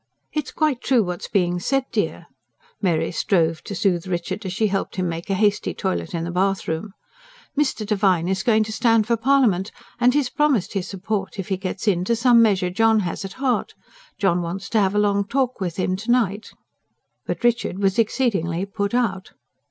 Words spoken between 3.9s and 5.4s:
Richard, as she helped him make a